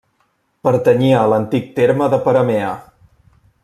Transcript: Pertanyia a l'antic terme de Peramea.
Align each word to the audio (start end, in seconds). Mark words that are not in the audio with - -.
Pertanyia 0.67 1.19
a 1.19 1.27
l'antic 1.33 1.69
terme 1.79 2.11
de 2.15 2.23
Peramea. 2.27 2.77